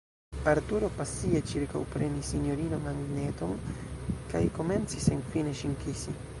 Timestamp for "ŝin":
5.61-5.81